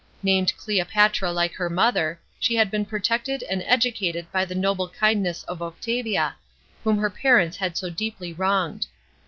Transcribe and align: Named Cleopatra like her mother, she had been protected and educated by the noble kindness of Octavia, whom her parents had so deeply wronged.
Named 0.23 0.51
Cleopatra 0.57 1.31
like 1.31 1.53
her 1.53 1.69
mother, 1.69 2.19
she 2.39 2.55
had 2.55 2.71
been 2.71 2.85
protected 2.85 3.43
and 3.43 3.61
educated 3.67 4.25
by 4.31 4.45
the 4.45 4.55
noble 4.55 4.89
kindness 4.89 5.43
of 5.43 5.61
Octavia, 5.61 6.35
whom 6.83 6.97
her 6.97 7.11
parents 7.11 7.57
had 7.57 7.77
so 7.77 7.87
deeply 7.91 8.33
wronged. 8.33 8.87